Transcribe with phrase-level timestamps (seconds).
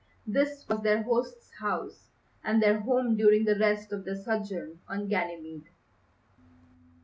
[0.25, 2.07] This was their host's house,
[2.43, 5.69] and their home during the rest of their sojourn on Ganymede.